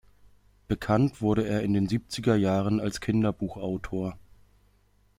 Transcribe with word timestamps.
Bekannt 0.67 1.21
wurde 1.21 1.45
er 1.45 1.61
in 1.61 1.73
den 1.73 1.87
Siebzigerjahren 1.87 2.79
als 2.79 3.01
Kinderbuchautor. 3.01 4.17